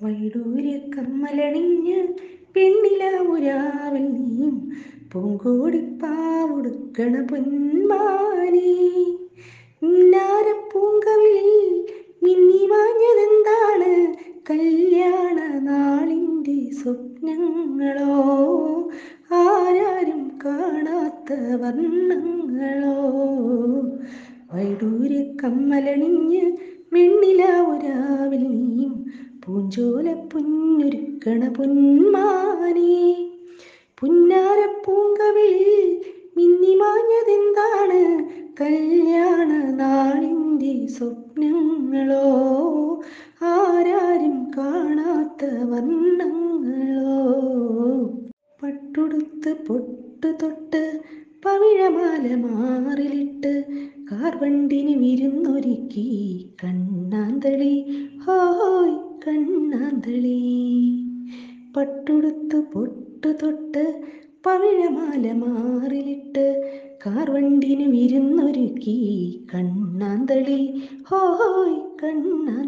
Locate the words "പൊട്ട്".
49.66-50.34, 62.56-63.36